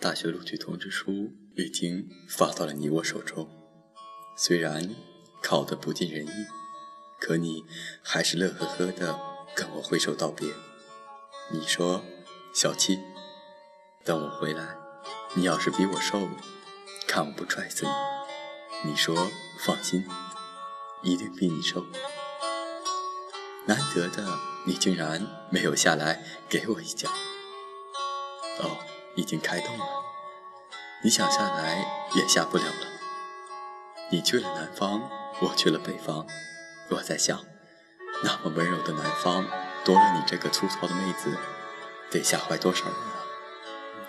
[0.00, 3.46] 大学录取通知书已经发到了你我手中，
[4.34, 4.96] 虽然
[5.42, 6.46] 考得不尽人意，
[7.20, 7.62] 可你
[8.02, 9.20] 还是乐呵呵的
[9.54, 10.48] 跟我挥手道别。
[11.52, 12.02] 你说，
[12.54, 12.98] 小七，
[14.02, 14.74] 等我回来，
[15.34, 16.26] 你要是比我瘦，
[17.06, 18.90] 看我不踹死你。
[18.90, 20.06] 你说放心，
[21.02, 21.84] 一定比你瘦。
[23.66, 27.10] 难得的，你竟然没有下来给我一脚。
[28.60, 28.78] 哦，
[29.16, 29.84] 已经开动了。
[31.02, 32.86] 你想下来也下不了了。
[34.10, 35.00] 你去了南方，
[35.40, 36.26] 我去了北方。
[36.90, 37.38] 我在想，
[38.22, 39.46] 那么温柔的南方，
[39.84, 41.38] 多了你这个粗糙的妹子，
[42.10, 43.22] 得吓坏多少人啊！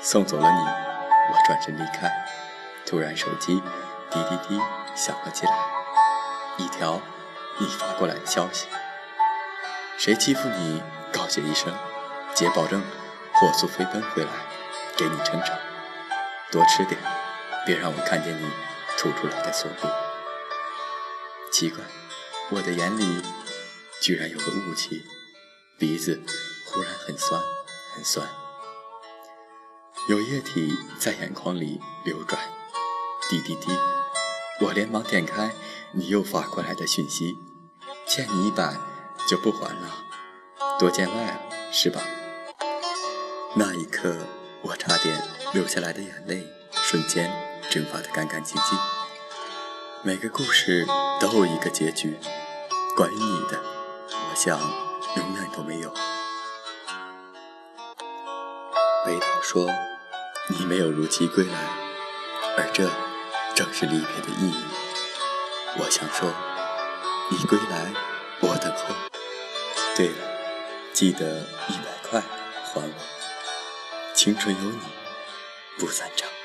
[0.00, 2.10] 送走了你，我转身离开。
[2.84, 3.62] 突然手机
[4.10, 4.60] 滴滴滴
[4.94, 5.52] 响了起来，
[6.58, 7.00] 一条
[7.58, 8.66] 你发过来的消息：
[9.98, 11.74] 谁欺负你，告诫一声，
[12.34, 12.82] 姐保证。
[13.38, 14.30] 火速飞奔回来，
[14.96, 15.58] 给你撑场，
[16.50, 16.98] 多吃点，
[17.66, 18.48] 别让我看见你
[18.96, 19.86] 吐出来的锁骨。
[21.52, 21.84] 奇怪，
[22.50, 23.22] 我的眼里
[24.00, 25.04] 居然有个雾气，
[25.78, 26.22] 鼻子
[26.64, 27.38] 忽然很酸，
[27.94, 28.26] 很酸，
[30.08, 32.40] 有液体在眼眶里流转，
[33.28, 33.78] 滴滴滴，
[34.60, 35.52] 我连忙点开
[35.92, 37.36] 你又发过来的讯息，
[38.06, 38.74] 欠你一百
[39.28, 40.04] 就不还了，
[40.78, 42.00] 多见外了，是吧？
[43.54, 44.14] 那一刻，
[44.68, 45.16] 我差点
[45.52, 47.30] 流下来的眼泪，瞬间
[47.70, 48.76] 蒸发得干干净净。
[50.02, 50.84] 每个故事
[51.20, 52.18] 都有一个结局，
[52.96, 53.62] 关于你的，
[54.10, 55.94] 我想永远都没有。
[59.04, 59.70] 北岛说
[60.50, 61.54] ：“你没有如期归来，
[62.58, 62.90] 而这
[63.54, 64.64] 正是离别的意义。”
[65.78, 66.28] 我想说
[67.30, 67.92] ：“你归来，
[68.40, 68.96] 我等候。”
[69.94, 70.16] 对了，
[70.92, 73.25] 记得一百块还我。
[74.26, 74.80] 青春有你，
[75.78, 76.35] 不散场。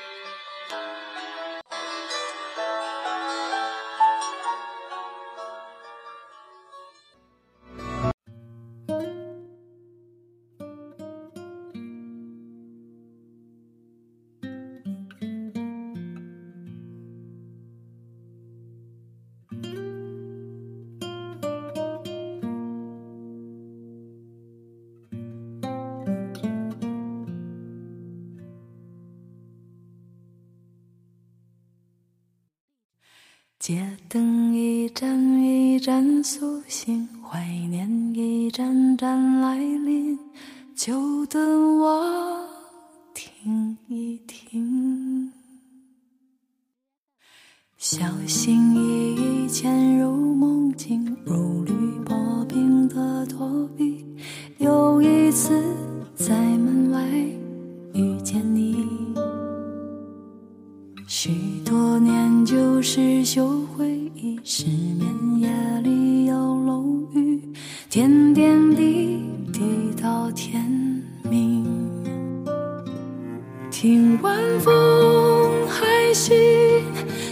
[33.62, 40.18] 街灯一盏一盏苏醒，怀念一盏盏来临，
[40.74, 42.44] 就等我
[43.14, 45.32] 听一听。
[47.78, 49.72] 小心翼翼牵
[61.92, 65.50] 多年旧事旧回忆，失眠夜
[65.82, 66.82] 里有楼
[67.12, 67.38] 雨，
[67.90, 69.20] 点点滴
[69.52, 69.60] 滴
[70.02, 70.64] 到天
[71.28, 71.66] 明。
[73.70, 74.72] 听晚风
[75.68, 76.34] 还醒，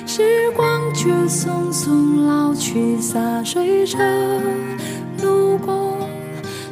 [0.06, 3.98] 时光却匆匆老去，洒水车
[5.22, 5.96] 路过，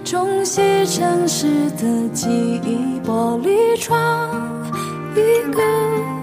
[0.05, 2.29] 冲洗城市的记
[2.63, 4.29] 忆，玻璃窗
[5.17, 6.18] 一个。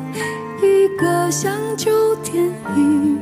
[0.97, 2.43] 个像旧电
[2.77, 3.19] 影，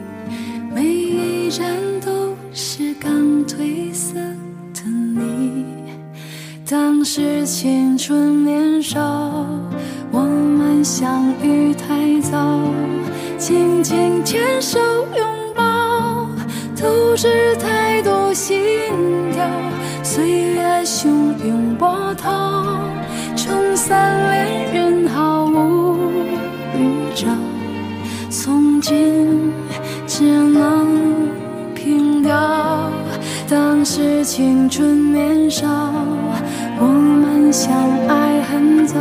[0.74, 1.66] 每一站
[2.06, 3.12] 都是刚
[3.46, 4.16] 褪色
[4.74, 5.66] 的你。
[6.70, 9.00] 当时青春年少，
[10.12, 12.60] 我们相遇太早，
[13.38, 14.80] 紧紧牵手
[15.16, 16.28] 拥抱，
[16.76, 18.60] 透支太多心
[19.32, 19.48] 跳。
[20.04, 21.08] 岁月汹
[21.46, 22.80] 涌波涛，
[23.36, 25.23] 冲散恋人毫
[28.84, 29.54] 今
[30.06, 31.30] 只能
[31.74, 32.92] 凭吊，
[33.50, 35.66] 当时青春年少，
[36.78, 37.74] 我们相
[38.10, 39.00] 爱很早，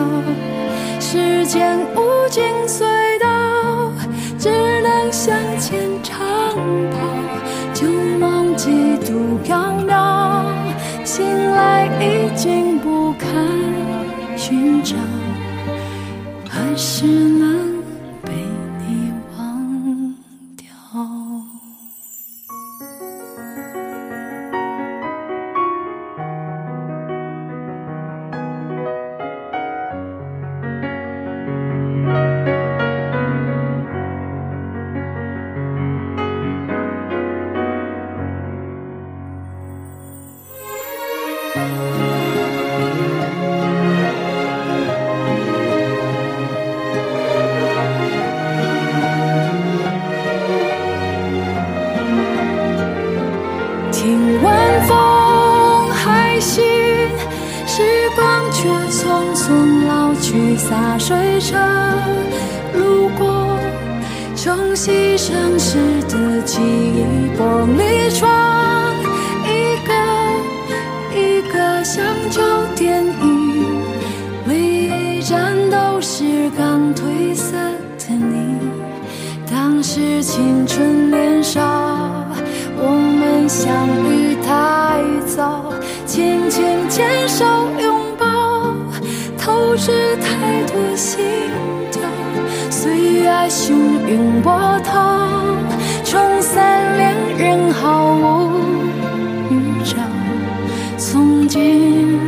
[1.00, 2.84] 时间无尽隧
[3.20, 3.92] 道，
[4.38, 4.48] 只
[4.82, 6.16] 能向前长
[6.92, 6.98] 跑，
[7.74, 7.88] 旧
[8.20, 10.44] 梦几度飘渺，
[11.02, 13.28] 醒来已经不堪
[14.36, 14.94] 寻找，
[16.48, 17.61] 还是能。
[60.32, 61.58] 去，洒水车
[62.74, 63.58] 路过，
[64.34, 65.76] 冲洗城市
[66.08, 67.04] 的记忆，
[67.38, 68.41] 玻璃窗
[90.42, 91.24] 太多心
[91.92, 92.02] 跳，
[92.68, 93.70] 岁月汹
[94.08, 95.40] 涌波涛，
[96.04, 98.50] 冲散两人毫无
[99.50, 99.98] 预兆，
[100.98, 102.18] 从今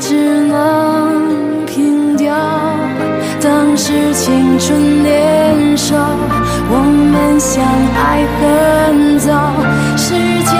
[0.00, 2.34] 只能凭吊。
[3.42, 5.94] 当时青春年少，
[6.70, 6.78] 我
[7.12, 7.62] 们相
[7.94, 9.52] 爱很早，
[9.94, 10.58] 时间。